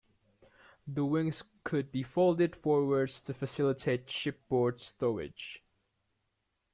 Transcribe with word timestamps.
The 0.87 1.05
wings 1.05 1.43
could 1.63 1.91
be 1.91 2.01
folded 2.01 2.55
forwards 2.55 3.21
to 3.21 3.35
facilitate 3.35 4.09
shipboard 4.09 4.81
stowage. 4.81 5.61